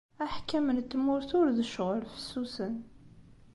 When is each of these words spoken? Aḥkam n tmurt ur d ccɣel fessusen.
Aḥkam 0.23 0.67
n 0.75 0.79
tmurt 0.81 1.31
ur 1.39 1.47
d 1.57 1.59
ccɣel 1.69 2.01
fessusen. 2.13 2.75